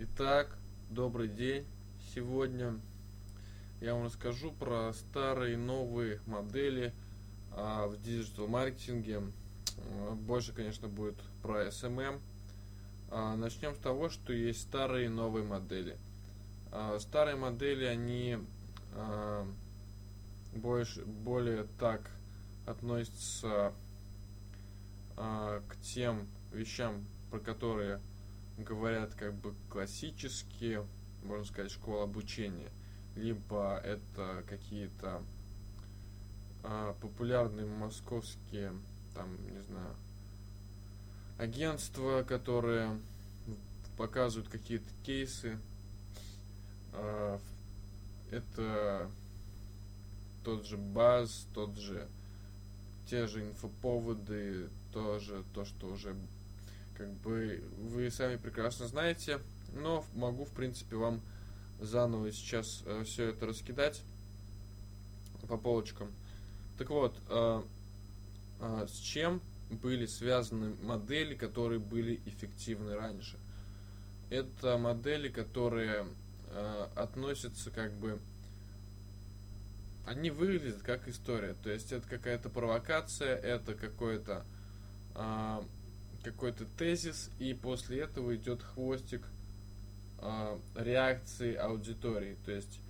[0.00, 0.56] Итак,
[0.90, 1.66] добрый день.
[2.14, 2.78] Сегодня
[3.80, 6.94] я вам расскажу про старые новые модели
[7.50, 9.22] а, в digital маркетинге.
[9.76, 12.20] А, больше, конечно, будет про SMM.
[13.10, 15.96] А, начнем с того, что есть старые и новые модели.
[16.70, 18.38] А, старые модели, они
[18.94, 19.44] а,
[20.54, 22.08] больше, более так
[22.66, 23.72] относятся
[25.16, 28.00] а, к тем вещам, про которые
[28.58, 30.86] говорят как бы классические,
[31.22, 32.70] можно сказать, школы обучения,
[33.16, 35.22] либо это какие-то
[36.62, 38.72] а, популярные московские,
[39.14, 39.94] там, не знаю,
[41.38, 42.98] агентства, которые
[43.96, 45.58] показывают какие-то кейсы.
[46.92, 47.40] А,
[48.30, 49.10] это
[50.44, 52.08] тот же баз, тот же
[53.06, 56.14] те же инфоповоды, тоже то, что уже
[56.98, 59.40] как бы вы сами прекрасно знаете,
[59.72, 61.22] но могу, в принципе, вам
[61.80, 64.02] заново сейчас э, все это раскидать
[65.48, 66.10] по полочкам.
[66.76, 67.62] Так вот, э,
[68.60, 73.38] э, с чем были связаны модели, которые были эффективны раньше?
[74.28, 76.06] Это модели, которые
[76.50, 78.18] э, относятся как бы
[80.04, 81.54] они выглядят как история.
[81.62, 84.44] То есть это какая-то провокация, это какой-то
[85.14, 85.62] э,
[86.22, 89.22] какой-то тезис, и после этого идет хвостик
[90.20, 92.36] э, реакции аудитории.
[92.44, 92.80] То есть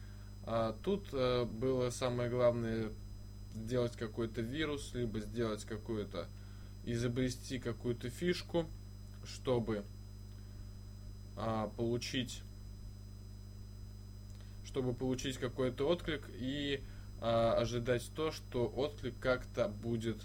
[0.46, 2.90] э, тут э, было самое главное
[3.54, 6.26] сделать какой-то вирус, либо сделать какую-то,
[6.84, 8.66] изобрести какую-то фишку,
[9.24, 9.84] чтобы
[11.36, 12.42] э, получить
[14.64, 16.82] чтобы получить какой-то отклик и
[17.20, 20.18] э, ожидать то, что отклик как-то будет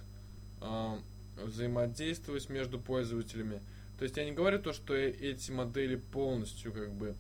[0.60, 0.98] э,
[1.38, 3.62] взаимодействовать между пользователями.
[3.98, 7.16] То есть я не говорю то, что э, эти модели полностью как бы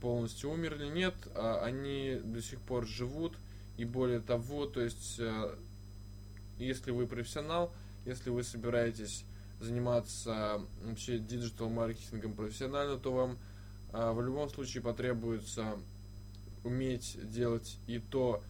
[0.00, 3.34] полностью умерли, нет, а они до сих пор живут,
[3.76, 5.54] и более того, то есть э,
[6.58, 7.72] если вы профессионал,
[8.04, 9.24] если вы собираетесь
[9.60, 13.38] заниматься вообще digital маркетингом профессионально, то вам
[13.92, 15.78] э, в любом случае потребуется
[16.64, 18.42] уметь делать и то,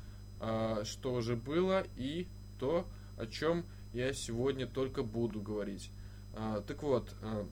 [0.85, 2.27] что уже было, и
[2.59, 2.87] то,
[3.19, 3.65] о чем
[3.97, 5.91] я сегодня только буду говорить.
[6.35, 7.47] А, так вот, а,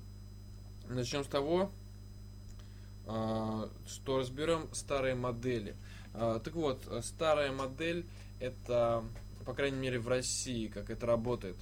[0.91, 1.71] начнем с того,
[3.06, 5.75] а, что разберем старые модели.
[6.12, 8.06] Так вот, старая модель
[8.38, 9.03] это,
[9.44, 11.56] по крайней мере, в России, как это работает.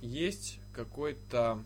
[0.00, 1.62] Есть какой-то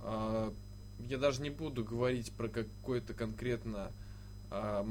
[0.00, 3.90] я даже не буду говорить про какой-то конкретно
[4.52, 4.84] а,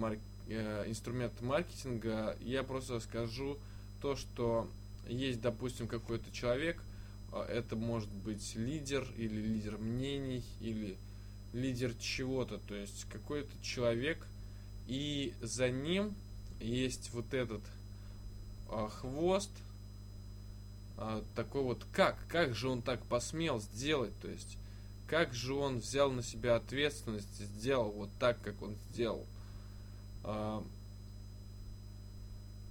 [0.50, 3.58] инструмент маркетинга, я просто скажу
[4.02, 4.70] то, что
[5.08, 6.82] есть, допустим, какой-то человек,
[7.32, 10.98] а, это может быть лидер или лидер мнений или
[11.54, 14.26] лидер чего-то, то есть какой-то человек,
[14.88, 16.16] и за ним
[16.60, 17.62] есть вот этот
[18.70, 19.52] а, хвост,
[20.98, 24.58] а, такой вот как, как же он так посмел сделать, то есть
[25.08, 29.26] как же он взял на себя ответственность и сделал вот так, как он сделал.
[30.24, 30.64] А,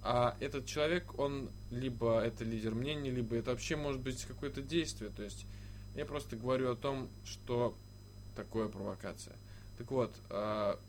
[0.09, 5.11] а этот человек, он либо это лидер мнений, либо это вообще может быть какое-то действие.
[5.13, 5.45] То есть
[5.95, 7.75] я просто говорю о том, что
[8.33, 9.35] такое провокация.
[9.77, 10.79] Так вот, а,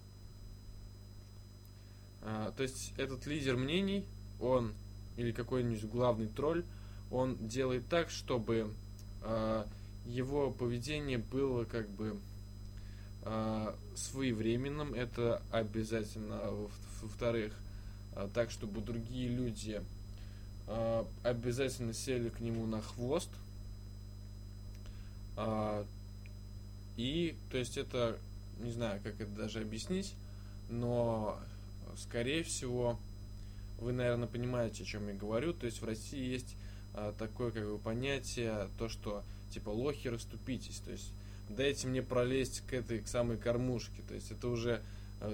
[2.23, 4.05] а, то есть этот лидер мнений,
[4.41, 4.73] он
[5.17, 6.65] или какой-нибудь главный тролль,
[7.11, 8.73] он делает так, чтобы
[9.23, 9.67] а,
[10.06, 12.21] его поведение было как бы
[13.25, 14.95] а, своевременным.
[14.95, 16.69] Это обязательно.
[17.03, 17.68] Во-вторых, а,
[18.27, 19.81] так, чтобы другие люди
[20.67, 23.31] а, обязательно сели к нему на хвост.
[25.37, 25.87] А,
[26.97, 28.19] и, то есть это,
[28.61, 30.15] не знаю, как это даже объяснить,
[30.69, 31.39] но,
[31.97, 32.99] скорее всего,
[33.79, 35.53] вы, наверное, понимаете, о чем я говорю.
[35.53, 36.56] То есть в России есть
[37.19, 41.12] такое как бы понятие, то, что типа лохи расступитесь, то есть
[41.49, 44.82] дайте мне пролезть к этой к самой кормушке, то есть это уже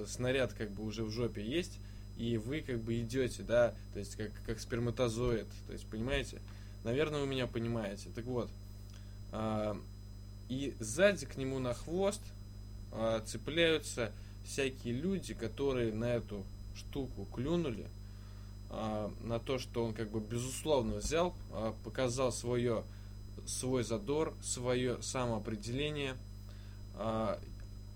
[0.05, 1.79] снаряд как бы уже в жопе есть,
[2.17, 6.41] и вы как бы идете, да, то есть как, как сперматозоид, то есть понимаете?
[6.83, 8.09] Наверное, вы меня понимаете.
[8.15, 8.49] Так вот,
[9.31, 9.77] а,
[10.49, 12.21] и сзади к нему на хвост
[12.91, 14.11] а, цепляются
[14.45, 16.43] всякие люди, которые на эту
[16.75, 17.87] штуку клюнули,
[18.69, 22.83] а, на то, что он как бы безусловно взял, а, показал свое,
[23.45, 26.15] свой задор, свое самоопределение,
[26.95, 27.39] а,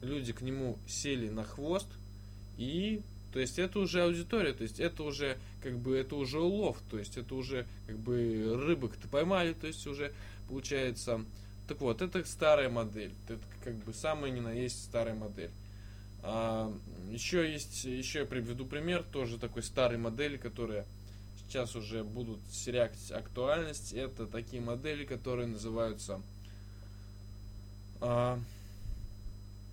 [0.02, 1.88] люди к нему сели на хвост
[2.58, 6.78] и то есть это уже аудитория, то есть это уже как бы это уже улов,
[6.90, 10.12] то есть это уже как бы рыбок-то поймали, то есть уже
[10.48, 11.24] получается
[11.70, 13.14] так вот, это старая модель.
[13.28, 15.52] Это как бы самая не на есть старая модель.
[16.24, 16.74] А,
[17.12, 20.84] еще есть, еще я приведу пример, тоже такой старой модели, которая
[21.38, 23.94] сейчас уже будут терять актуальность.
[23.94, 26.20] Это такие модели, которые называются,
[28.02, 28.40] а,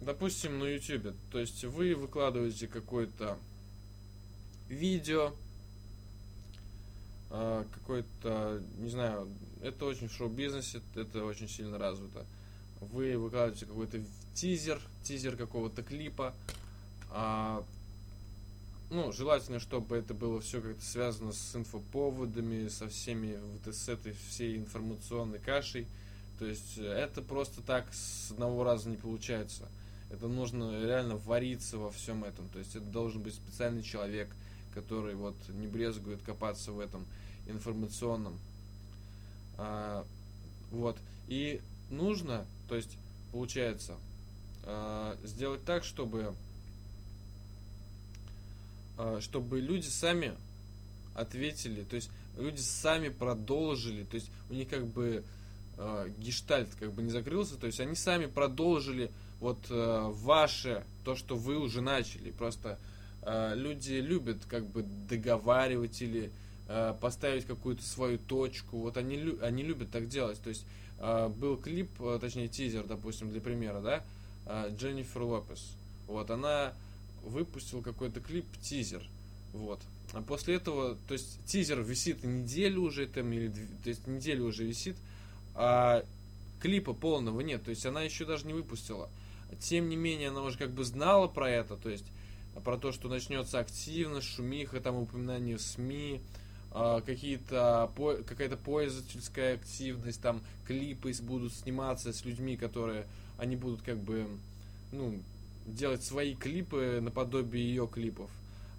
[0.01, 1.15] допустим, на YouTube.
[1.31, 3.39] То есть вы выкладываете какое-то
[4.69, 5.33] видео,
[7.31, 9.29] а, какой-то, не знаю,
[9.63, 12.25] это очень в шоу-бизнесе, это очень сильно развито.
[12.81, 14.01] Вы выкладываете какой-то
[14.35, 16.35] тизер, тизер какого-то клипа,
[17.11, 17.65] а,
[18.91, 24.15] ну, желательно, чтобы это было все как-то связано с инфоповодами, со всеми, вот с этой
[24.29, 25.87] всей информационной кашей.
[26.39, 29.69] То есть э, это просто так с одного раза не получается.
[30.11, 32.49] Это нужно реально вариться во всем этом.
[32.49, 34.29] То есть это должен быть специальный человек,
[34.75, 37.07] который вот не брезгует копаться в этом
[37.47, 38.39] информационном.
[39.59, 40.07] А,
[40.71, 40.97] вот.
[41.29, 41.61] И
[41.91, 42.97] нужно, то есть
[43.33, 43.97] получается,
[44.65, 46.35] а, сделать так, чтобы
[48.99, 50.35] а, чтобы люди сами
[51.15, 55.25] ответили, то есть люди сами продолжили, то есть у них как бы
[55.79, 59.11] э, гештальт как бы не закрылся, то есть они сами продолжили
[59.41, 62.31] вот э, ваше, то, что вы уже начали.
[62.31, 62.79] Просто
[63.23, 66.31] э, люди любят как бы договаривать или
[66.69, 68.79] э, поставить какую-то свою точку.
[68.79, 70.41] Вот они, они любят так делать.
[70.41, 70.67] То есть
[70.99, 74.05] э, был клип, э, точнее тизер, допустим, для примера, да,
[74.47, 75.77] э, Дженнифер Лопес.
[76.07, 76.73] Вот она
[77.23, 79.03] выпустил какой-то клип, тизер.
[79.53, 79.81] Вот.
[80.13, 84.65] А после этого, то есть тизер висит неделю уже там, или то есть неделю уже
[84.65, 84.97] висит,
[85.55, 86.05] а
[86.61, 89.11] клипа полного нет, то есть она еще даже не выпустила.
[89.61, 92.07] Тем не менее, она уже как бы знала про это, то есть
[92.65, 96.21] про то, что начнется активность, шумиха, там упоминание в СМИ,
[96.73, 97.91] а, какие-то
[98.27, 103.07] какая-то пользовательская активность, там клипы будут сниматься с людьми, которые
[103.39, 104.27] они будут как бы
[104.93, 105.21] ну
[105.67, 108.31] делать свои клипы наподобие ее клипов.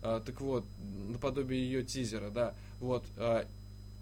[0.01, 0.63] А, так вот,
[1.09, 2.53] наподобие ее тизера, да.
[2.79, 3.03] Вот.
[3.17, 3.45] А,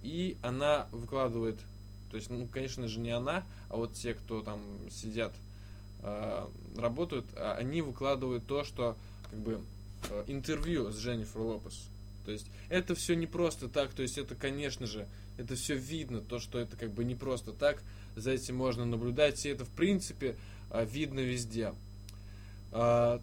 [0.03, 1.57] и она выкладывает,
[2.11, 4.61] то есть, ну, конечно же, не она, а вот те, кто там
[4.91, 5.33] сидят,
[6.01, 8.95] а, работают, а они выкладывают то, что
[9.29, 9.61] как бы
[10.09, 11.87] а, интервью с Дженнифер Лопес.
[12.25, 15.07] То есть это все не просто так, то есть это, конечно же,
[15.37, 17.81] это все видно, то, что это как бы не просто так,
[18.15, 20.35] за этим можно наблюдать, и это в принципе
[20.69, 21.73] а, видно везде.
[22.71, 23.21] А,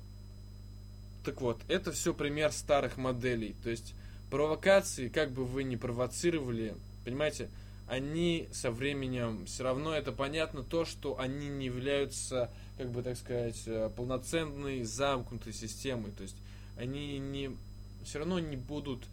[1.25, 3.55] так вот, это все пример старых моделей.
[3.63, 3.95] То есть
[4.31, 6.75] провокации, как бы вы ни провоцировали,
[7.05, 7.49] понимаете,
[7.89, 13.17] они со временем все равно это понятно то, что они не являются, как бы так
[13.17, 16.13] сказать, э, полноценной замкнутой системой.
[16.13, 16.37] То есть
[16.77, 17.57] они не
[18.05, 19.05] все равно не будут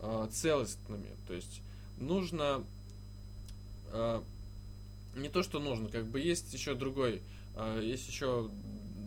[0.00, 1.10] э, целостными.
[1.26, 1.60] То есть
[1.98, 2.64] нужно
[3.92, 4.22] э,
[5.16, 7.22] не то, что нужно, как бы есть еще другой,
[7.54, 8.50] э, есть еще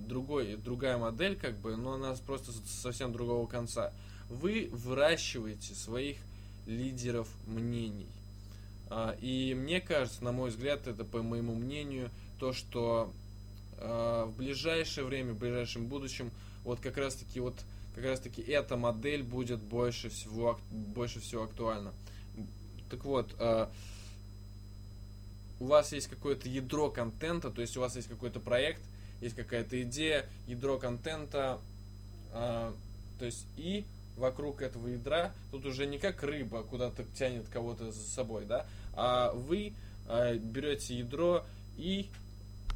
[0.07, 3.93] другой, другая модель, как бы, но она просто совсем другого конца.
[4.29, 6.17] Вы выращиваете своих
[6.65, 8.09] лидеров мнений.
[8.89, 12.09] А, и мне кажется, на мой взгляд, это по моему мнению,
[12.39, 13.13] то, что
[13.77, 16.31] а, в ближайшее время, в ближайшем будущем,
[16.63, 17.55] вот как раз таки вот
[17.95, 21.93] как раз таки эта модель будет больше всего больше всего актуальна.
[22.89, 23.69] Так вот, а,
[25.59, 28.81] у вас есть какое-то ядро контента, то есть у вас есть какой-то проект,
[29.21, 31.59] есть какая-то идея, ядро контента,
[32.31, 32.75] то
[33.19, 33.83] есть и
[34.15, 39.31] вокруг этого ядра тут уже не как рыба куда-то тянет кого-то за собой, да, а
[39.31, 39.73] вы
[40.07, 41.45] э, берете ядро
[41.77, 42.09] и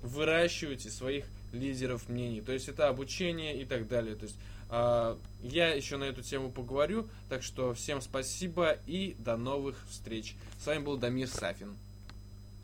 [0.02, 2.42] выращиваете своих лидеров мнений.
[2.42, 4.16] То есть это обучение и так далее.
[4.16, 4.38] То есть
[4.70, 7.08] э, я еще на эту тему поговорю.
[7.30, 10.36] Так что всем спасибо и до новых встреч.
[10.62, 11.76] С вами был Дамир Сафин.